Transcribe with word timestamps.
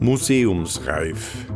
Museumsreif. 0.00 1.46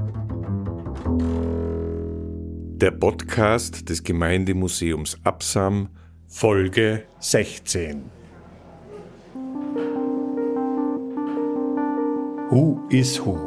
Der 2.76 2.90
Podcast 2.90 3.88
des 3.88 4.02
Gemeindemuseums 4.02 5.16
Absam, 5.24 5.88
Folge 6.26 7.04
16. 7.20 8.10
Who 12.50 12.80
is 12.90 13.24
Who? 13.24 13.38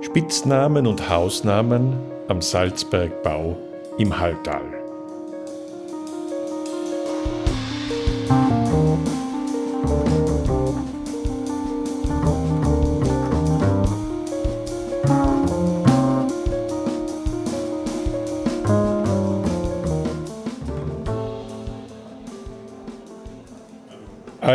Spitznamen 0.00 0.86
und 0.86 1.08
Hausnamen 1.08 1.92
am 2.28 2.42
Salzbergbau 2.42 3.56
im 3.98 4.18
Halltal. 4.18 4.85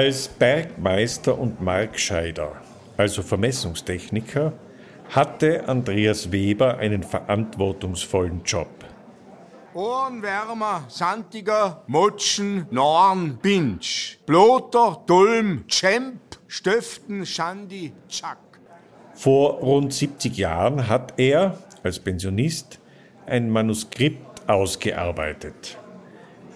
Als 0.01 0.27
Bergmeister 0.27 1.37
und 1.37 1.61
Markscheider, 1.61 2.53
also 2.97 3.21
Vermessungstechniker, 3.21 4.51
hatte 5.11 5.69
Andreas 5.69 6.31
Weber 6.31 6.79
einen 6.79 7.03
verantwortungsvollen 7.03 8.41
Job. 8.43 8.67
Ohrenwärmer, 9.75 10.85
Sandiger, 10.87 11.83
Motschen, 11.85 12.65
Norn, 12.71 13.37
Binsch, 13.43 14.17
Bloter, 14.25 15.03
Dulm, 15.05 15.65
Tschemp, 15.67 16.19
Stöften, 16.47 17.23
Schandi, 17.23 17.93
Tschack. 18.09 18.39
Vor 19.13 19.59
rund 19.59 19.93
70 19.93 20.35
Jahren 20.35 20.87
hat 20.87 21.13
er 21.17 21.59
als 21.83 21.99
Pensionist 21.99 22.79
ein 23.27 23.51
Manuskript 23.51 24.49
ausgearbeitet. 24.49 25.77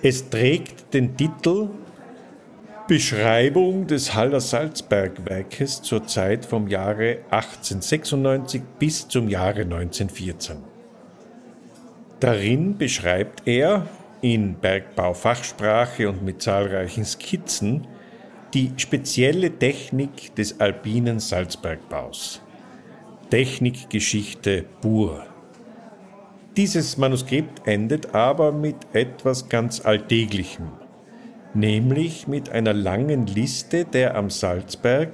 Es 0.01 0.31
trägt 0.31 0.95
den 0.95 1.15
Titel 1.15 1.69
Beschreibung 2.87 3.87
des 3.87 4.13
Haller 4.13 4.39
Salzbergwerkes 4.39 5.81
zur 5.81 6.05
Zeit 6.05 6.45
vom 6.45 6.67
Jahre 6.67 7.17
1896 7.31 8.61
bis 8.77 9.07
zum 9.07 9.27
Jahre 9.27 9.61
1914. 9.61 10.57
Darin 12.19 12.77
beschreibt 12.77 13.47
er 13.47 13.87
in 14.21 14.53
Bergbaufachsprache 14.53 16.07
und 16.07 16.23
mit 16.23 16.43
zahlreichen 16.43 17.05
Skizzen 17.05 17.87
die 18.53 18.71
spezielle 18.77 19.49
Technik 19.49 20.35
des 20.35 20.59
alpinen 20.59 21.19
Salzbergbaus. 21.19 22.39
Technikgeschichte 23.31 24.63
pur. 24.81 25.25
Dieses 26.55 26.97
Manuskript 26.97 27.67
endet 27.67 28.13
aber 28.13 28.51
mit 28.51 28.77
etwas 28.93 29.49
ganz 29.49 29.83
Alltäglichem 29.83 30.84
nämlich 31.55 32.27
mit 32.27 32.49
einer 32.49 32.73
langen 32.73 33.25
Liste 33.27 33.85
der 33.85 34.15
am 34.15 34.29
Salzberg 34.29 35.13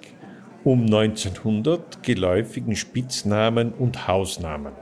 um 0.64 0.86
1900 0.86 2.04
geläufigen 2.04 2.76
Spitznamen 2.76 3.72
und 3.72 4.08
Hausnamen. 4.08 4.74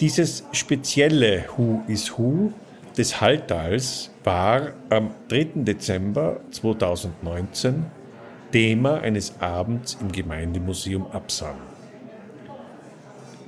Dieses 0.00 0.44
spezielle 0.52 1.44
Who 1.56 1.82
is 1.88 2.16
Who 2.16 2.52
des 2.96 3.20
Halltals 3.20 4.10
war 4.22 4.72
am 4.90 5.10
3. 5.28 5.48
Dezember 5.56 6.40
2019 6.50 7.86
Thema 8.52 9.00
eines 9.00 9.40
Abends 9.40 9.98
im 10.00 10.12
Gemeindemuseum 10.12 11.06
Absam. 11.10 11.73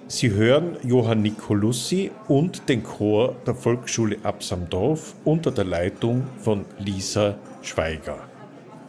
Sie 0.08 0.30
hören 0.30 0.76
Johann 0.84 1.22
Nicolussi 1.22 2.12
und 2.28 2.68
den 2.68 2.84
Chor 2.84 3.34
der 3.44 3.56
Volksschule 3.56 4.18
Absamdorf 4.22 5.14
unter 5.24 5.50
der 5.50 5.64
Leitung 5.64 6.28
von 6.38 6.64
Lisa 6.78 7.36
Schweiger. 7.62 8.18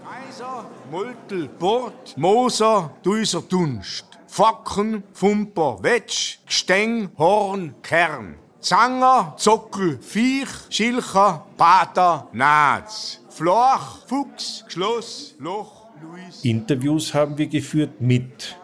Kaiser, 0.03 0.65
Multel, 0.91 1.49
Bord, 1.57 2.15
Moser, 2.17 2.91
Duiser, 3.01 3.41
Dunst, 3.41 4.05
Facken, 4.27 5.03
Fumper, 5.13 5.79
Wetsch, 5.81 6.37
Gsteng, 6.45 7.09
Horn, 7.17 7.73
Kern, 7.81 8.35
Zanger, 8.59 9.33
Zockel, 9.37 9.97
Viech, 9.99 10.49
Schilcher, 10.69 11.47
Pater, 11.57 12.27
Naz, 12.33 13.21
Floch, 13.29 14.05
Fuchs, 14.05 14.65
Schloss, 14.67 15.35
Loch, 15.39 15.87
Luis. 15.99 16.43
Interviews 16.43 17.13
haben 17.13 17.37
wir 17.37 17.47
geführt 17.47 17.99
mit 17.99 18.55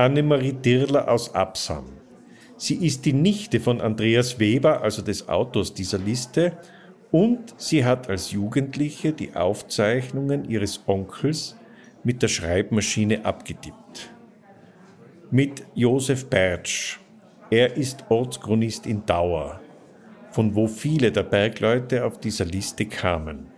Annemarie 0.00 0.54
Dirler 0.54 1.10
aus 1.10 1.34
Absam. 1.34 1.84
Sie 2.56 2.86
ist 2.86 3.04
die 3.04 3.12
Nichte 3.12 3.60
von 3.60 3.82
Andreas 3.82 4.38
Weber, 4.38 4.80
also 4.80 5.02
des 5.02 5.28
Autors 5.28 5.74
dieser 5.74 5.98
Liste, 5.98 6.56
und 7.10 7.52
sie 7.58 7.84
hat 7.84 8.08
als 8.08 8.30
Jugendliche 8.30 9.12
die 9.12 9.34
Aufzeichnungen 9.34 10.48
ihres 10.48 10.82
Onkels 10.86 11.54
mit 12.02 12.22
der 12.22 12.28
Schreibmaschine 12.28 13.26
abgetippt. 13.26 14.10
Mit 15.30 15.66
Josef 15.74 16.30
Bertsch. 16.30 16.98
Er 17.50 17.76
ist 17.76 18.06
Ortschronist 18.08 18.86
in 18.86 19.04
Dauer, 19.04 19.60
von 20.30 20.54
wo 20.54 20.66
viele 20.66 21.12
der 21.12 21.24
Bergleute 21.24 22.06
auf 22.06 22.18
dieser 22.18 22.46
Liste 22.46 22.86
kamen. 22.86 23.48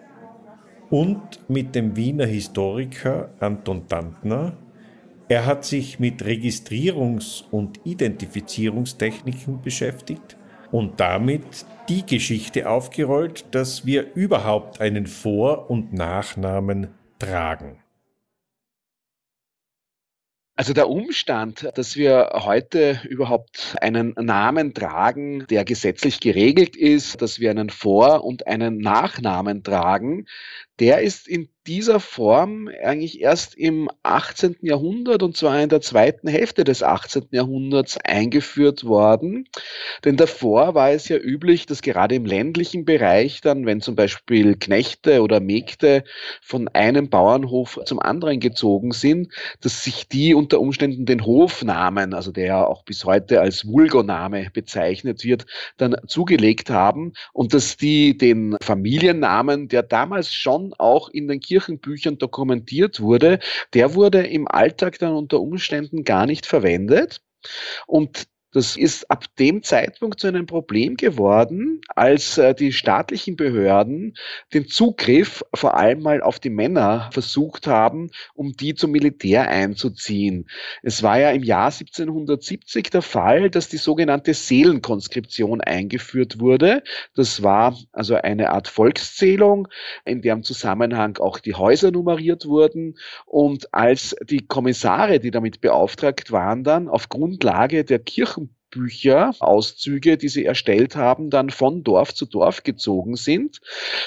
Und 0.91 1.49
mit 1.49 1.77
dem 1.77 1.95
Wiener 1.95 2.27
Historiker 2.27 3.31
Anton 3.39 3.85
Dantner, 3.87 4.57
er 5.29 5.47
hat 5.47 5.65
sich 5.65 5.99
mit 5.99 6.23
Registrierungs- 6.23 7.45
und 7.51 7.81
Identifizierungstechniken 7.85 9.63
beschäftigt 9.63 10.37
und 10.71 11.01
damit 11.01 11.67
die 11.89 12.05
Geschichte 12.05 12.69
aufgerollt, 12.69 13.45
dass 13.55 13.87
wir 13.87 14.15
überhaupt 14.15 14.81
einen 14.81 15.07
Vor- 15.07 15.71
und 15.71 15.93
Nachnamen 15.93 16.89
tragen. 17.19 17.83
Also 20.55 20.75
der 20.75 20.89
Umstand, 20.89 21.71
dass 21.75 21.97
wir 21.97 22.31
heute 22.35 23.01
überhaupt 23.09 23.75
einen 23.81 24.15
Namen 24.17 24.75
tragen, 24.75 25.47
der 25.49 25.65
gesetzlich 25.65 26.21
geregelt 26.21 26.77
ist, 26.77 27.23
dass 27.23 27.41
wir 27.41 27.51
einen 27.51 27.71
Vor- 27.71 28.23
und 28.23 28.47
einen 28.47 28.79
Nachnamen 28.79 29.63
tragen, 29.63 30.27
der 30.83 31.01
ist 31.01 31.29
in 31.29 31.49
dieser 31.67 32.01
Form 32.01 32.69
eigentlich 32.83 33.21
erst 33.21 33.55
im 33.55 33.89
18. 34.03 34.57
Jahrhundert 34.63 35.23
und 35.23 35.37
zwar 35.37 35.63
in 35.63 35.69
der 35.69 35.81
zweiten 35.81 36.27
Hälfte 36.27 36.65
des 36.65 36.83
18. 36.83 37.29
Jahrhunderts 37.31 37.99
eingeführt 37.99 38.85
worden. 38.85 39.49
Denn 40.05 40.17
davor 40.17 40.75
war 40.75 40.91
es 40.91 41.09
ja 41.09 41.19
üblich, 41.19 41.67
dass 41.67 41.83
gerade 41.83 42.17
im 42.17 42.27
ländlichen 42.27 42.85
Bereich 42.85 43.41
dann, 43.43 43.65
wenn 43.65 43.81
zum 43.81 43.95
Beispiel 43.95 44.57
Knechte 44.57 45.23
oder 45.23 45.39
Mägde 45.39 46.03
von 46.41 46.67
einem 46.67 47.09
Bauernhof 47.09 47.79
zum 47.85 48.01
anderen 48.01 48.41
gezogen 48.41 48.91
sind, 48.91 49.33
dass 49.61 49.85
sich 49.85 50.09
die 50.09 50.35
unter 50.35 50.61
Umständen 50.61 51.07
den 51.07 51.25
Hofnamen, 51.25 52.13
also 52.13 52.33
der 52.33 52.47
ja 52.47 52.67
auch 52.67 52.85
bis 52.85 53.05
heute 53.05 53.41
als 53.41 53.69
Vulgoname 53.69 54.49
bezeichnet 54.53 55.23
wird, 55.23 55.47
dann 55.77 55.95
zugelegt 56.09 56.71
haben 56.71 57.13
und 57.33 57.55
dass 57.55 57.77
die 57.77 58.17
den 58.17 58.57
Familiennamen, 58.61 59.69
der 59.69 59.85
damals 59.85 60.35
schon 60.35 60.72
auch 60.79 61.09
in 61.09 61.29
den 61.29 61.41
Kirchenbüchern 61.41 62.19
dokumentiert 62.19 63.01
wurde, 63.01 63.39
der 63.75 63.95
wurde 63.95 64.27
im 64.27 64.49
Alltag 64.49 64.99
dann 64.99 65.15
unter 65.15 65.41
Umständen 65.41 66.05
gar 66.05 66.27
nicht 66.27 66.47
verwendet. 66.47 67.23
Und 67.87 68.29
das 68.53 68.77
ist 68.77 69.11
ab 69.11 69.25
dem 69.39 69.63
Zeitpunkt 69.63 70.21
zu 70.21 70.27
einem 70.27 70.47
Problem 70.47 70.97
geworden, 70.97 71.81
als 71.89 72.37
äh, 72.37 72.55
die 72.55 72.73
staatlichen 72.73 73.37
Behörden 73.37 74.15
den 74.53 74.69
Zugriff 74.69 75.43
vor 75.55 75.77
allem 75.77 76.03
mal 76.03 76.21
auf 76.21 76.39
die 76.39 76.51
Männer 76.51 77.09
versucht 77.13 77.67
haben, 77.67 78.11
um 78.35 78.53
die 78.53 78.75
zum 78.75 78.91
Militär 78.91 79.49
einzuziehen. 79.49 80.49
Es 80.83 81.03
war 81.03 81.19
ja 81.19 81.31
im 81.31 81.43
Jahr 81.43 81.73
1770 81.73 82.91
der 82.91 83.03
Fall, 83.03 83.49
dass 83.49 83.69
die 83.69 83.79
sogenannte 83.79 84.35
Seelenkonskription 84.35 85.63
eingeführt 85.63 86.39
wurde. 86.39 86.83
Das 87.15 87.43
war 87.43 87.77
also 87.93 88.17
eine 88.17 88.51
Art 88.51 88.69
Volkszählung, 88.69 89.69
in 90.05 90.21
deren 90.21 90.43
Zusammenhang 90.43 91.17
auch 91.19 91.39
die 91.39 91.55
Häuser 91.55 91.91
nummeriert 91.91 92.45
wurden. 92.45 92.99
Und 93.25 93.73
als 93.73 94.15
die 94.23 94.47
Kommissare, 94.47 95.21
die 95.21 95.31
damit 95.31 95.63
beauftragt 95.63 96.33
waren, 96.33 96.65
dann 96.65 96.89
auf 96.89 97.09
Grundlage 97.09 97.85
der 97.85 97.99
Kirchen 97.99 98.42
Bücher, 98.73 99.33
Auszüge, 99.39 100.17
die 100.17 100.29
sie 100.29 100.45
erstellt 100.45 100.97
haben, 100.97 101.31
dann 101.31 101.51
von 101.51 101.85
Dorf 101.85 102.15
zu 102.15 102.27
Dorf 102.27 102.65
gezogen 102.65 103.15
sind, 103.15 103.61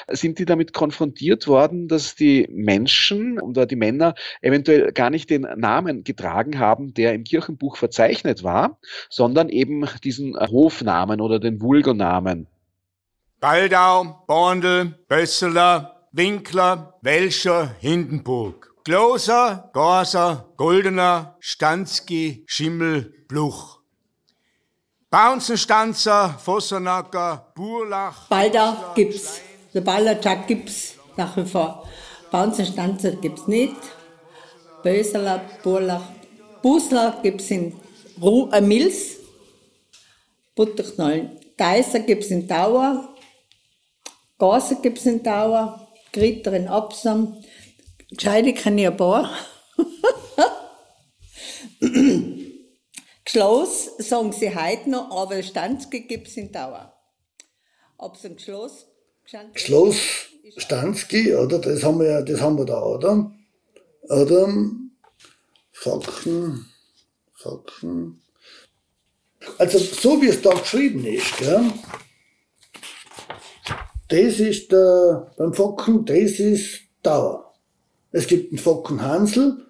sind 0.09 0.39
die 0.39 0.45
damit 0.45 0.73
konfrontiert 0.73 1.47
worden, 1.47 1.88
dass 1.88 2.15
die 2.15 2.47
Menschen 2.51 3.39
oder 3.39 3.65
die 3.65 3.77
Männer 3.77 4.15
eventuell 4.41 4.91
gar 4.91 5.09
nicht 5.09 5.29
den 5.29 5.41
Namen 5.56 6.03
getragen 6.03 6.59
haben, 6.59 6.94
der 6.94 7.13
im 7.13 7.23
Kirchenbuch 7.23 7.77
verzeichnet 7.77 8.44
war, 8.44 8.79
sondern 9.09 9.50
eben 9.50 9.85
diesen 10.03 10.35
Hofnamen 10.35 11.21
oder 11.21 11.39
den 11.39 11.62
Vulgonamen. 11.62 12.47
Baldau, 13.39 14.23
Bondel, 14.27 14.97
Bösseler, 15.07 16.07
Winkler, 16.12 16.97
Welscher, 17.01 17.75
Hindenburg. 17.79 18.73
Gloser, 18.85 19.69
Gorser, 19.73 20.53
Goldener, 20.57 21.38
Stanski, 21.39 22.44
Schimmel, 22.47 23.25
Bluch. 23.27 23.81
Bauenzenstanzer, 25.09 26.37
Vossernacker, 26.43 27.51
Burlach. 27.55 28.27
Balda 28.27 28.91
gibt's. 28.95 29.39
Der 29.73 29.81
Ballerjack 29.81 30.47
gibt's 30.47 30.95
nach 31.15 31.37
wie 31.37 31.45
vor. 31.45 31.87
Bauenzenstanzer 32.31 33.11
gibt's 33.11 33.47
nicht. 33.47 33.75
Böseler, 34.83 35.41
Burlach, 35.63 36.03
Busler 36.61 37.19
gibt's 37.21 37.49
in 37.51 37.75
Ru 38.21 38.49
äh, 38.51 38.61
Mills. 38.61 39.17
Butterknollen. 40.55 41.39
Deiser 41.57 41.99
gibt's 41.99 42.27
in 42.27 42.47
Dauer. 42.47 43.15
Gaser 44.37 44.75
gibt's 44.75 45.05
in 45.05 45.23
Dauer. 45.23 45.87
Gritter 46.11 46.53
in 46.53 46.67
Absam. 46.67 47.41
Gescheide 48.09 48.53
kenne 48.53 48.81
ich 48.81 48.87
ein 48.87 48.97
paar. 48.97 49.29
Geschloss 53.25 53.98
sagen 53.98 54.31
sie 54.31 54.56
heute 54.56 54.89
noch, 54.89 55.10
aber 55.12 55.42
Stanzke 55.42 56.01
gibt 56.01 56.27
es 56.27 56.38
in 56.38 56.51
Dauer. 56.51 56.94
Ob 57.98 58.16
es 58.16 58.25
ein 58.25 58.36
Geschloss 58.36 58.86
Schloss 59.56 59.95
Stanzki, 60.57 61.33
oder? 61.33 61.60
Das 61.60 61.83
haben 61.83 62.00
wir 62.00 62.07
ja, 62.07 62.22
das 62.22 62.39
haben 62.39 62.57
wir 62.57 62.66
da, 62.66 62.81
oder? 62.83 63.31
Oder? 64.04 64.54
Facken, 65.72 66.66
Facken. 67.33 68.22
Also, 69.57 69.80
so 69.80 70.22
wie 70.22 70.27
es 70.27 70.42
da 70.42 70.54
geschrieben 70.54 71.06
ist, 71.06 71.38
gell? 71.38 71.72
Das 74.10 74.39
ist 74.39 74.72
der, 74.72 75.33
beim 75.38 75.54
Focken, 75.54 76.06
das 76.06 76.39
ist 76.39 76.81
Dauer. 77.01 77.56
Es 78.12 78.27
gibt 78.27 78.51
einen 78.51 78.60
Focken 78.60 79.01
Hansel. 79.01 79.66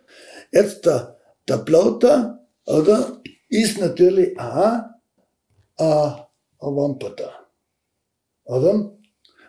Jetzt 0.52 0.86
der, 0.86 1.18
der 1.48 1.57
Plotter, 1.60 2.46
oder? 2.66 3.14
Ist 3.56 3.80
natürlich 3.80 4.40
auch 4.40 4.84
ein, 5.78 6.16
ein 6.60 6.75
Wamperter. 6.75 7.31
Oder? 8.46 8.92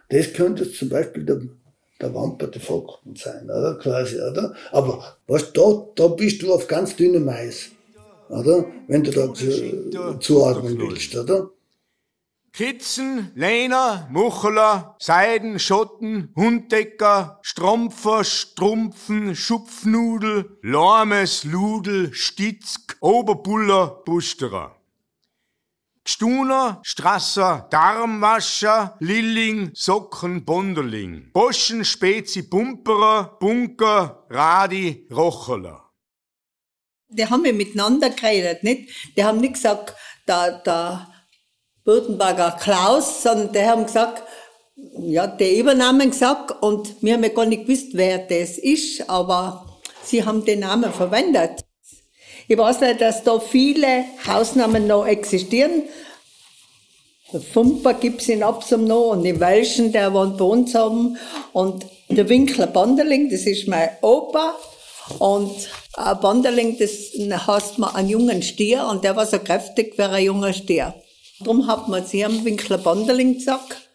Das 0.09 0.33
könnte 0.33 0.71
zum 0.71 0.89
Beispiel 0.89 1.25
der, 1.25 1.41
der 2.01 2.15
wamperte 2.15 2.61
Vogel 2.61 2.95
sein, 3.17 3.45
oder? 3.45 3.79
Quasi, 3.79 4.17
oder? 4.17 4.55
Aber 4.71 5.19
was 5.27 5.53
da, 5.53 5.87
da 5.95 6.09
bist 6.09 6.43
du 6.43 6.53
auf 6.53 6.67
ganz 6.67 6.97
dünnem 6.97 7.25
Mais, 7.25 7.71
oder? 8.29 8.67
Wenn 8.89 9.03
du 9.03 9.11
da 9.11 9.33
zu, 9.35 10.19
zuordnen 10.21 10.79
willst, 10.79 11.15
oder? 11.17 11.51
Kitzen, 12.57 13.33
Lehner, 13.35 14.09
Mucheler, 14.11 14.97
Seiden, 14.99 15.59
Schotten, 15.59 16.33
Hunddecker, 16.35 17.39
Strumpfer, 17.43 18.25
Strumpfen, 18.25 19.37
Schupfnudel, 19.37 20.57
Lormes, 20.63 21.45
Ludel, 21.45 22.15
Stitzk, 22.15 22.97
Oberbuller, 23.01 24.01
Busterer. 24.07 24.75
Gstuner, 26.03 26.81
Strasser, 26.83 27.69
Darmwascher, 27.71 28.97
Lilling, 29.01 29.73
Socken, 29.75 30.47
Bonderling. 30.47 31.33
Boschen, 31.35 31.85
Spezi, 31.85 32.45
Pumperer, 32.45 33.37
Bunker, 33.39 34.25
Radi, 34.31 35.07
Rocheler. 35.11 35.91
Die 37.09 37.29
haben 37.29 37.45
ja 37.45 37.53
miteinander 37.53 38.09
geredet, 38.09 38.65
nicht? 38.65 39.15
Die 39.15 39.23
haben 39.23 39.41
nicht 39.41 39.55
gesagt, 39.55 39.95
da, 40.25 40.53
da, 40.53 41.13
Württemberger 41.87 42.57
Klaus, 42.61 43.23
sondern 43.23 43.53
die 43.53 43.63
haben 43.63 43.87
gesagt, 43.87 44.23
ja, 44.99 45.27
die 45.27 45.59
Übernamen 45.59 46.11
gesagt 46.11 46.63
und 46.63 46.97
wir 47.01 47.15
haben 47.15 47.23
ja 47.23 47.31
gar 47.31 47.47
nicht 47.47 47.67
gewusst, 47.67 47.89
wer 47.93 48.19
das 48.19 48.59
ist, 48.59 49.09
aber 49.09 49.67
sie 50.03 50.25
haben 50.25 50.45
den 50.45 50.61
Namen 50.61 50.93
verwendet. 50.93 51.65
Ich 52.49 52.59
weiß 52.59 52.81
nicht, 52.81 53.01
dass 53.01 53.25
da 53.25 53.41
viele 53.41 54.05
Hausnamen 54.27 54.87
noch 54.87 55.07
existieren. 55.07 55.85
Der 57.33 57.41
Fumper 57.41 57.95
gibt's 57.95 58.29
in 58.29 58.43
Absam 58.43 58.85
noch 58.85 59.11
und 59.11 59.25
in 59.25 59.41
Welschen, 59.41 59.91
der 59.91 60.13
wohnt 60.13 60.39
bei 60.39 60.45
uns 60.45 60.75
haben. 60.75 61.19
Und 61.53 61.87
der 62.09 62.29
Winkler 62.29 62.69
Banderling, 62.69 63.31
das 63.31 63.43
ist 63.43 63.67
mein 63.67 63.89
Opa. 64.01 64.57
Und 65.19 65.55
ein 65.95 66.21
Banderling, 66.21 66.79
das 66.79 66.91
heißt 67.47 67.79
man 67.79 67.95
einen 67.97 68.09
jungen 68.09 68.43
Stier 68.43 68.87
und 68.87 69.03
der 69.03 69.17
war 69.17 69.27
so 69.27 69.39
kräftig 69.41 69.99
wie 69.99 70.03
ein 70.03 70.25
junger 70.25 70.53
Stier. 70.53 70.95
Darum 71.39 71.67
hat 71.67 71.89
man 71.89 72.05
sie 72.05 72.25
am 72.25 72.45
Winkler 72.45 72.79
Banderling 72.79 73.35
gesagt. 73.35 73.89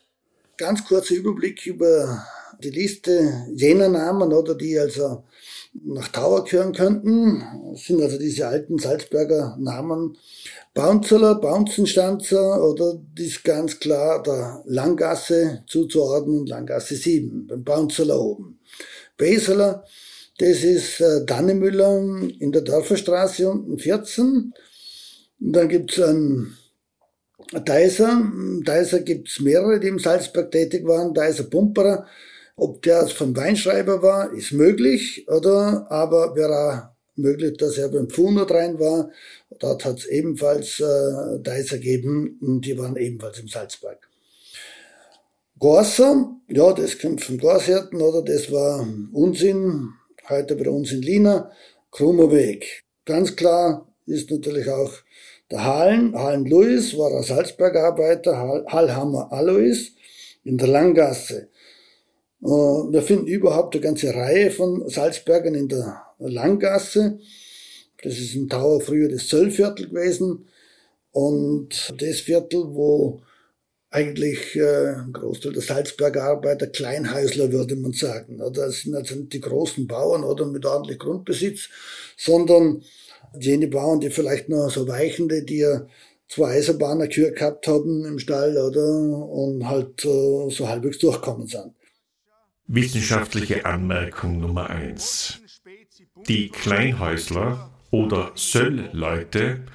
Ganz 0.57 0.85
kurzer 0.85 1.15
Überblick 1.15 1.65
über 1.65 2.23
die 2.63 2.69
Liste 2.69 3.47
jener 3.55 3.89
Namen, 3.89 4.31
oder 4.31 4.53
die 4.53 4.77
also 4.77 5.23
nach 5.83 6.09
Tauer 6.09 6.43
gehören 6.43 6.73
könnten. 6.73 7.43
Das 7.71 7.85
sind 7.85 8.01
also 8.01 8.19
diese 8.19 8.47
alten 8.47 8.77
Salzberger 8.77 9.57
Namen. 9.59 10.17
Baunzeler, 10.73 11.35
Baunzenstanzer 11.35 12.63
oder 12.63 13.01
das 13.15 13.25
ist 13.25 13.43
ganz 13.43 13.79
klar 13.79 14.21
der 14.23 14.61
Langgasse 14.65 15.63
zuzuordnen, 15.67 16.45
Langgasse 16.45 16.95
7, 16.95 17.47
beim 17.47 17.63
Baunzeler 17.63 18.19
oben. 18.19 18.59
Beseler, 19.17 19.83
das 20.37 20.63
ist 20.63 21.01
äh, 21.01 21.25
Dannemüller 21.25 21.97
in 22.39 22.51
der 22.51 22.61
Dörferstraße 22.61 23.49
unten 23.49 23.79
14. 23.79 24.53
Und 25.39 25.53
dann 25.53 25.69
gibt's 25.69 25.99
einen 25.99 26.57
Deiser, 27.51 28.31
Deiser 28.63 29.01
gibt's 29.01 29.41
mehrere, 29.41 29.79
die 29.79 29.87
im 29.87 29.99
Salzberg 29.99 30.51
tätig 30.51 30.85
waren. 30.85 31.13
Deiser 31.13 31.43
Pumperer, 31.43 32.05
ob 32.55 32.81
der 32.81 33.07
vom 33.07 33.35
Weinschreiber 33.35 34.01
war, 34.01 34.33
ist 34.33 34.53
möglich, 34.53 35.27
oder? 35.27 35.85
Aber 35.89 36.35
wäre 36.35 36.53
auch 36.53 37.19
möglich, 37.21 37.57
dass 37.57 37.77
er 37.77 37.89
beim 37.89 38.09
Pfunert 38.09 38.51
rein 38.51 38.79
war. 38.79 39.09
Dort 39.59 39.83
hat's 39.83 40.05
ebenfalls 40.05 40.79
äh, 40.79 41.39
Deiser 41.39 41.77
gegeben, 41.77 42.61
die 42.63 42.77
waren 42.77 42.95
ebenfalls 42.95 43.39
im 43.39 43.47
Salzberg. 43.47 44.07
Gorser, 45.59 46.37
ja, 46.47 46.73
das 46.73 46.97
kommt 46.97 47.21
von 47.21 47.37
Gorshärten, 47.37 48.01
oder? 48.01 48.23
Das 48.23 48.51
war 48.51 48.87
Unsinn, 49.11 49.89
heute 50.27 50.55
bei 50.55 50.69
uns 50.69 50.91
in 50.91 51.01
Lina, 51.01 51.51
krummer 51.91 52.31
Weg. 52.31 52.83
Ganz 53.05 53.35
klar 53.35 53.87
ist 54.05 54.31
natürlich 54.31 54.69
auch 54.69 54.91
der 55.51 55.65
Hallen, 55.65 56.15
Hallen 56.15 56.45
Louis 56.45 56.97
war 56.97 57.15
ein 57.15 57.23
Salzbergarbeiter, 57.23 58.65
Hallhammer 58.67 59.31
Alois 59.31 59.91
in 60.43 60.57
der 60.57 60.69
Langgasse. 60.69 61.49
Äh, 62.41 62.47
wir 62.47 63.01
finden 63.01 63.27
überhaupt 63.27 63.75
eine 63.75 63.83
ganze 63.83 64.13
Reihe 64.15 64.49
von 64.49 64.87
Salzbergern 64.89 65.55
in 65.55 65.67
der 65.67 66.01
Langgasse. 66.19 67.19
Das 68.01 68.17
ist 68.17 68.33
im 68.33 68.49
Tower 68.49 68.81
früher 68.81 69.09
das 69.09 69.27
Zöllviertel 69.27 69.89
gewesen. 69.89 70.47
Und 71.11 71.93
das 71.97 72.21
Viertel, 72.21 72.73
wo 72.73 73.21
eigentlich 73.89 74.55
äh, 74.55 74.93
ein 74.95 75.11
Großteil 75.11 75.51
der 75.51 75.61
Salzberger 75.61 76.23
Arbeiter 76.23 76.67
Kleinhäusler, 76.67 77.51
würde 77.51 77.75
man 77.75 77.91
sagen. 77.91 78.41
Das 78.53 78.81
sind 78.81 78.95
also 78.95 79.15
nicht 79.15 79.33
die 79.33 79.41
großen 79.41 79.85
Bauern 79.85 80.23
oder 80.23 80.45
mit 80.45 80.65
ordentlich 80.65 80.97
Grundbesitz, 80.97 81.67
sondern 82.15 82.83
jene 83.39 83.67
Bauern, 83.67 83.99
die 83.99 84.09
vielleicht 84.09 84.49
noch 84.49 84.69
so 84.69 84.87
weichende, 84.87 85.43
die 85.43 85.59
ja 85.59 85.85
zwei 86.27 86.51
Eisenbahner 86.51 87.07
Kühe 87.07 87.31
gehabt 87.31 87.67
haben 87.67 88.05
im 88.05 88.19
Stall 88.19 88.57
oder 88.57 89.29
und 89.29 89.67
halt 89.67 90.05
äh, 90.05 90.49
so 90.49 90.67
halbwegs 90.67 90.99
durchkommen 90.99 91.47
sind. 91.47 91.73
Wissenschaftliche 92.67 93.65
Anmerkung 93.65 94.39
Nummer 94.39 94.69
eins: 94.69 95.41
Die 96.27 96.49
Kleinhäusler 96.49 97.71
oder 97.91 98.31
Söllleute 98.35 99.65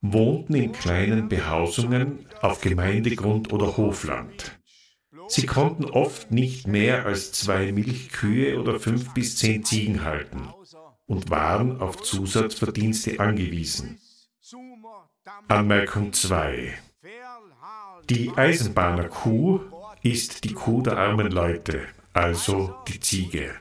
wohnten 0.00 0.54
in 0.54 0.72
kleinen 0.72 1.28
Behausungen 1.28 2.26
auf 2.42 2.60
Gemeindegrund 2.60 3.52
oder 3.52 3.76
Hofland. 3.76 4.58
Sie 5.28 5.46
konnten 5.46 5.86
oft 5.86 6.30
nicht 6.30 6.68
mehr 6.68 7.06
als 7.06 7.32
zwei 7.32 7.72
Milchkühe 7.72 8.60
oder 8.60 8.78
fünf 8.78 9.14
bis 9.14 9.38
zehn 9.38 9.64
Ziegen 9.64 10.04
halten 10.04 10.50
und 11.06 11.30
waren 11.30 11.80
auf 11.80 12.02
Zusatzverdienste 12.02 13.20
angewiesen. 13.20 13.98
Anmerkung 15.48 16.12
2. 16.12 16.78
Die 18.10 18.32
Eisenbahnerkuh 18.36 19.60
ist 20.02 20.44
die 20.44 20.52
Kuh 20.52 20.82
der 20.82 20.98
armen 20.98 21.30
Leute, 21.30 21.86
also 22.12 22.74
die 22.88 23.00
Ziege. 23.00 23.60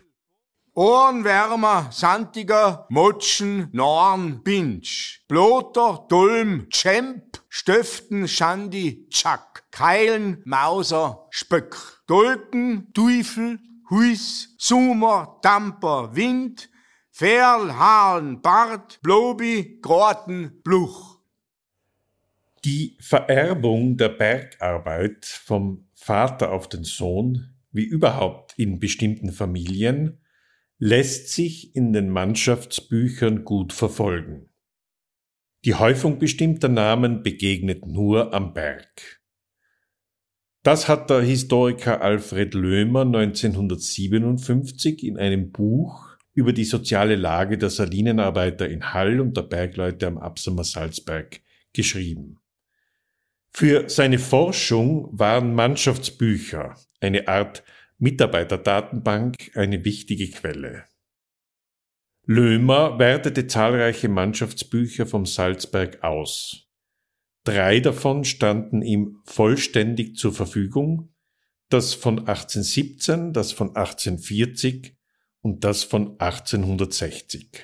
Ohrenwärmer, 0.76 1.90
Santiger, 1.92 2.88
Motschen, 2.90 3.70
Norn, 3.74 4.42
Binsch, 4.42 5.24
Bloter, 5.28 6.06
Dulm, 6.10 6.68
Tschemp, 6.70 7.44
Stöften, 7.48 8.28
Schandi, 8.28 9.08
Tschak, 9.10 9.70
Keilen, 9.70 10.42
Mauser, 10.46 11.28
Spöck, 11.30 12.02
Dolken, 12.08 12.92
Teufel, 12.94 13.60
Huis, 13.92 14.56
Sumer, 14.58 15.40
Damper, 15.44 16.16
Wind, 16.16 16.70
Ferl, 17.16 17.78
Hahn, 17.78 18.42
Bart, 18.42 19.00
Blobi, 19.04 19.78
Groten, 19.82 20.62
Bluch. 20.64 21.20
Die 22.66 22.98
Vererbung 23.00 23.98
der 23.98 24.10
Bergarbeit 24.10 25.26
vom 25.26 25.88
Vater 25.94 26.52
auf 26.52 26.68
den 26.68 26.84
Sohn 26.84 27.54
wie 27.74 27.84
überhaupt 27.84 28.54
in 28.58 28.80
bestimmten 28.80 29.32
Familien, 29.32 30.20
lässt 30.78 31.30
sich 31.30 31.76
in 31.76 31.92
den 31.92 32.10
Mannschaftsbüchern 32.10 33.44
gut 33.44 33.74
verfolgen. 33.74 34.50
Die 35.66 35.76
Häufung 35.76 36.20
bestimmter 36.20 36.70
Namen 36.70 37.24
begegnet 37.24 37.86
nur 37.86 38.34
am 38.34 38.54
Berg. 38.54 39.22
Das 40.62 40.88
hat 40.88 41.10
der 41.10 41.22
Historiker 41.22 42.02
Alfred 42.02 42.54
Löhmer 42.54 43.02
1957 43.02 45.04
in 45.04 45.18
einem 45.18 45.52
Buch 45.52 46.13
über 46.34 46.54
die 46.54 46.66
soziale 46.66 47.16
Lage 47.16 47.58
der 47.58 47.70
Salinenarbeiter 47.70 48.68
in 48.68 48.94
Hall 48.94 49.20
und 49.20 49.38
der 49.38 49.44
Bergleute 49.44 50.08
am 50.08 50.18
Absamer 50.18 50.64
Salzberg 50.64 51.42
geschrieben. 51.74 52.40
Für 53.52 53.88
seine 53.88 54.18
Forschung 54.18 55.10
waren 55.12 55.54
Mannschaftsbücher, 55.54 56.76
eine 57.00 57.28
Art 57.28 57.64
Mitarbeiterdatenbank, 58.00 59.52
eine 59.56 59.86
wichtige 59.86 60.30
Quelle. 60.30 60.86
Löhmer 62.26 62.98
wertete 63.00 63.48
zahlreiche 63.48 64.10
Mannschaftsbücher 64.10 65.06
vom 65.06 65.26
Salzberg 65.26 66.04
aus. 66.04 66.68
Drei 67.44 67.80
davon 67.80 68.24
standen 68.24 68.82
ihm 68.82 69.22
vollständig 69.26 70.16
zur 70.16 70.34
Verfügung, 70.34 71.14
das 71.70 71.94
von 71.94 72.20
1817, 72.20 73.34
das 73.34 73.52
von 73.52 73.76
1840 73.76 74.96
und 75.44 75.64
das 75.64 75.84
von 75.84 76.20
1860. 76.20 77.64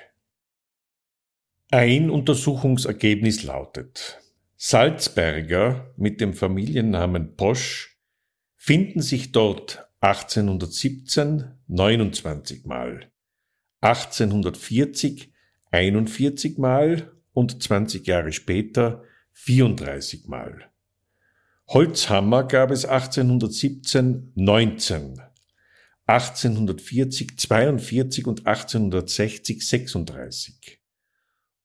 Ein 1.72 2.12
Untersuchungsergebnis 2.12 3.44
lautet, 3.44 4.22
Salzberger 4.58 5.92
mit 5.98 6.22
dem 6.22 6.34
Familiennamen 6.34 7.36
Posch 7.36 7.98
finden 8.56 9.02
sich 9.02 9.32
dort 9.32 9.88
1817 10.02 11.46
29 11.68 12.66
Mal, 12.66 13.12
1840 13.82 15.34
41 15.72 16.58
Mal 16.58 17.12
und 17.32 17.64
20 17.64 18.06
Jahre 18.06 18.32
später 18.34 19.04
34 19.34 20.28
Mal. 20.28 20.70
Holzhammer 21.68 22.44
gab 22.44 22.72
es 22.72 22.86
1817 22.86 24.34
19, 24.36 25.22
1840 26.10 27.38
42 27.38 28.26
und 28.26 28.48
1860 28.48 29.68
36. 29.68 30.82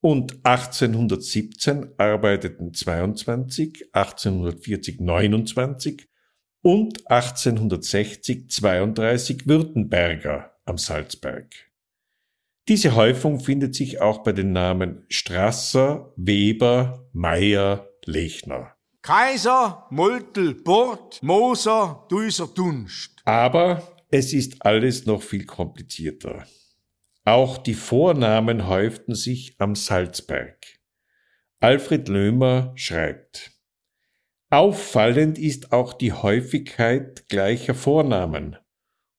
Und 0.01 0.45
1817 0.45 1.95
arbeiteten 1.97 2.75
22, 2.75 3.89
1840 3.95 5.01
29 5.01 6.09
und 6.61 7.11
1860 7.11 8.51
32 8.51 9.47
Württemberger 9.47 10.53
am 10.67 10.77
Salzberg. 10.77 11.55
Diese 12.69 12.95
Häufung 12.95 13.41
findet 13.41 13.75
sich 13.75 14.03
auch 14.03 14.25
bei 14.25 14.33
den 14.33 14.53
Namen 14.53 15.07
Strasser, 15.09 16.13
Weber, 16.17 17.09
Meyer, 17.15 17.89
Lechner. 18.05 18.75
Kaiser, 19.01 19.87
Moltel, 19.91 20.55
Bord, 20.55 21.23
Moser, 21.23 22.07
Duiser, 22.11 22.49
Dunst. 22.55 23.23
Aber 23.27 23.94
es 24.11 24.33
ist 24.33 24.65
alles 24.65 25.07
noch 25.07 25.23
viel 25.23 25.45
komplizierter. 25.45 26.47
Auch 27.25 27.59
die 27.59 27.75
Vornamen 27.75 28.69
häuften 28.69 29.15
sich 29.15 29.55
am 29.59 29.75
Salzberg. 29.75 30.67
Alfred 31.61 32.09
Löhmer 32.09 32.73
schreibt, 32.75 33.53
Auffallend 34.51 35.39
ist 35.39 35.73
auch 35.73 35.95
die 35.95 36.13
Häufigkeit 36.13 37.29
gleicher 37.29 37.75
Vornamen, 37.75 38.57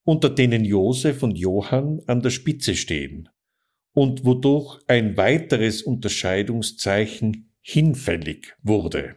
unter 0.04 0.30
denen 0.30 0.64
Josef 0.64 1.24
und 1.24 1.38
Johann 1.38 2.02
an 2.08 2.22
der 2.22 2.30
Spitze 2.30 2.76
stehen 2.76 3.28
und 3.94 4.24
wodurch 4.24 4.80
ein 4.88 5.18
weiteres 5.18 5.82
Unterscheidungszeichen 5.82 7.52
hinfällig 7.62 8.54
wurde. 8.62 9.16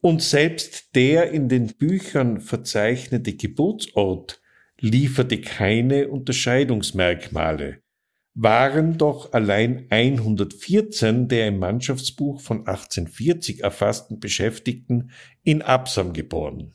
Und 0.00 0.22
selbst 0.22 0.94
der 0.94 1.30
in 1.30 1.48
den 1.48 1.74
Büchern 1.74 2.40
verzeichnete 2.40 3.34
Geburtsort 3.34 4.40
lieferte 4.78 5.40
keine 5.40 6.08
Unterscheidungsmerkmale, 6.08 7.82
waren 8.34 8.96
doch 8.96 9.34
allein 9.34 9.86
114 9.90 11.28
der 11.28 11.48
im 11.48 11.58
Mannschaftsbuch 11.58 12.40
von 12.40 12.60
1840 12.60 13.62
erfassten 13.62 14.20
Beschäftigten 14.20 15.10
in 15.42 15.60
Absam 15.60 16.14
geboren. 16.14 16.72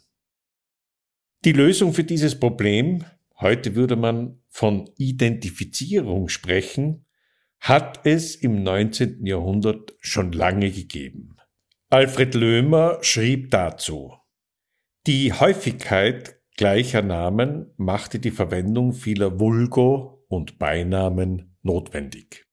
Die 1.46 1.53
Lösung 1.53 1.94
für 1.94 2.03
dieses 2.03 2.39
Problem 2.39 3.05
heute 3.39 3.75
würde 3.75 3.96
man 3.96 4.41
von 4.48 4.89
Identifizierung 4.98 6.29
sprechen, 6.29 7.05
hat 7.60 8.05
es 8.05 8.36
im 8.36 8.63
19. 8.63 9.25
Jahrhundert 9.25 9.94
schon 10.00 10.32
lange 10.32 10.72
gegeben. 10.72 11.35
Alfred 11.96 12.36
Löhmer 12.36 12.98
schrieb 13.04 13.52
dazu, 13.52 14.14
die 15.08 15.32
Häufigkeit 15.32 16.42
gleicher 16.58 17.02
Namen 17.02 17.72
machte 17.78 18.20
die 18.20 18.32
Verwendung 18.32 18.92
vieler 18.92 19.40
Vulgo 19.40 20.25
und 20.28 20.60
Beinamen 20.60 21.56
notwendig. 21.62 22.48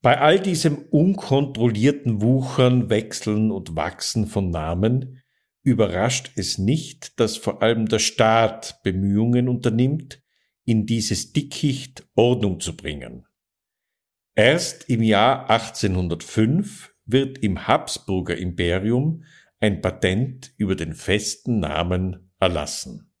Bei 0.00 0.20
all 0.20 0.38
diesem 0.38 0.78
unkontrollierten 0.92 2.22
Wuchern, 2.22 2.88
Wechseln 2.88 3.50
und 3.50 3.74
Wachsen 3.74 4.28
von 4.28 4.48
Namen 4.48 5.20
überrascht 5.64 6.30
es 6.36 6.56
nicht, 6.56 7.18
dass 7.18 7.36
vor 7.36 7.62
allem 7.62 7.86
der 7.86 7.98
Staat 7.98 8.80
Bemühungen 8.84 9.48
unternimmt, 9.48 10.22
in 10.64 10.86
dieses 10.86 11.32
Dickicht 11.32 12.06
Ordnung 12.14 12.60
zu 12.60 12.76
bringen. 12.76 13.26
Erst 14.36 14.88
im 14.88 15.02
Jahr 15.02 15.50
1805 15.50 16.93
wird 17.06 17.38
im 17.38 17.66
Habsburger 17.66 18.36
Imperium 18.36 19.24
ein 19.60 19.80
Patent 19.80 20.52
über 20.56 20.76
den 20.76 20.94
festen 20.94 21.60
Namen 21.60 22.30
erlassen. 22.38 23.13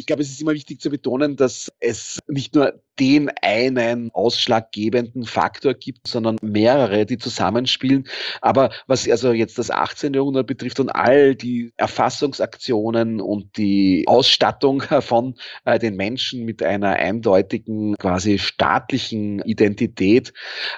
Ich 0.00 0.06
glaube, 0.06 0.22
es 0.22 0.30
ist 0.30 0.40
immer 0.40 0.54
wichtig 0.54 0.80
zu 0.80 0.88
betonen, 0.88 1.36
dass 1.36 1.70
es 1.78 2.20
nicht 2.26 2.54
nur 2.54 2.80
den 2.98 3.30
einen 3.42 4.10
ausschlaggebenden 4.12 5.26
Faktor 5.26 5.74
gibt, 5.74 6.08
sondern 6.08 6.38
mehrere, 6.40 7.04
die 7.04 7.18
zusammenspielen. 7.18 8.08
Aber 8.40 8.70
was 8.86 9.06
also 9.06 9.32
jetzt 9.32 9.58
das 9.58 9.70
18. 9.70 10.14
Jahrhundert 10.14 10.46
betrifft 10.46 10.80
und 10.80 10.88
all 10.88 11.34
die 11.34 11.74
Erfassungsaktionen 11.76 13.20
und 13.20 13.58
die 13.58 14.04
Ausstattung 14.06 14.80
von 15.00 15.34
äh, 15.66 15.78
den 15.78 15.96
Menschen 15.96 16.46
mit 16.46 16.62
einer 16.62 16.94
eindeutigen, 16.94 17.94
quasi 17.98 18.38
staatlichen 18.38 19.40
Identität, 19.40 20.32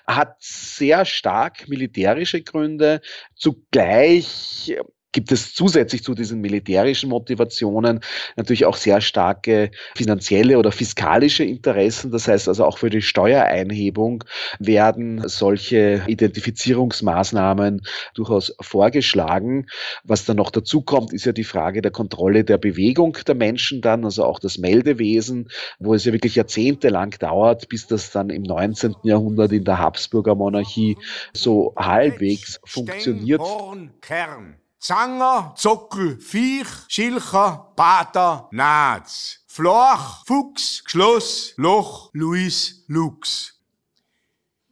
hat 0.04 0.34
sehr 0.40 1.04
stark 1.04 1.68
militärische 1.68 2.42
Gründe. 2.42 3.00
Zugleich 3.36 4.74
gibt 5.12 5.30
es 5.30 5.54
zusätzlich 5.54 6.02
zu 6.02 6.14
diesen 6.14 6.40
militärischen 6.40 7.10
Motivationen 7.10 8.00
natürlich 8.36 8.64
auch 8.64 8.76
sehr 8.76 9.00
starke 9.00 9.70
finanzielle 9.94 10.58
oder 10.58 10.72
fiskalische 10.72 11.44
Interessen. 11.44 12.10
Das 12.10 12.26
heißt 12.26 12.48
also 12.48 12.64
auch 12.64 12.78
für 12.78 12.90
die 12.90 13.02
Steuereinhebung 13.02 14.24
werden 14.58 15.22
solche 15.28 16.02
Identifizierungsmaßnahmen 16.06 17.82
durchaus 18.14 18.54
vorgeschlagen. 18.60 19.66
Was 20.04 20.24
dann 20.24 20.38
noch 20.38 20.50
dazu 20.50 20.80
kommt, 20.80 21.12
ist 21.12 21.26
ja 21.26 21.32
die 21.32 21.44
Frage 21.44 21.82
der 21.82 21.90
Kontrolle 21.90 22.44
der 22.44 22.58
Bewegung 22.58 23.18
der 23.26 23.34
Menschen 23.34 23.82
dann, 23.82 24.04
also 24.04 24.24
auch 24.24 24.38
das 24.38 24.58
Meldewesen, 24.58 25.48
wo 25.78 25.94
es 25.94 26.04
ja 26.04 26.12
wirklich 26.12 26.36
jahrzehntelang 26.36 27.10
dauert, 27.18 27.68
bis 27.68 27.86
das 27.86 28.10
dann 28.10 28.30
im 28.30 28.42
19. 28.42 28.94
Jahrhundert 29.02 29.52
in 29.52 29.64
der 29.64 29.78
Habsburger 29.78 30.34
Monarchie 30.34 30.96
so 31.34 31.74
halbwegs 31.76 32.60
funktioniert. 32.64 33.42
Kern. 34.00 34.61
Zanger, 34.82 35.54
Zockel, 35.56 36.18
Viech, 36.18 36.66
Schilcher, 36.88 37.72
Pater, 37.76 38.48
Naz. 38.50 39.38
Flach, 39.46 40.24
Fuchs, 40.26 40.82
Schloss, 40.86 41.54
Loch, 41.56 42.10
Luis, 42.14 42.84
Lux. 42.88 43.60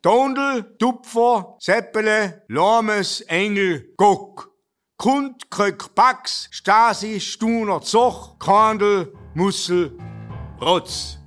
Tondel, 0.02 0.76
Tupfer, 0.78 1.54
Seppele, 1.60 2.42
Lames, 2.48 3.20
Engel, 3.28 3.84
Gock. 3.96 4.50
Kund, 4.98 5.48
Kröck, 5.48 5.94
Pax, 5.94 6.48
Stasi, 6.52 7.20
Stuner, 7.20 7.80
Zoch, 7.80 8.36
Kandel, 8.40 9.12
Mussel, 9.34 9.96
Rotz. 10.60 11.19